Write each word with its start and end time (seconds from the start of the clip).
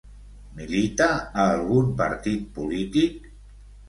Milita 0.59 1.09
a 1.17 1.45
algun 1.57 1.91
partit 1.99 2.47
polític? 2.57 3.29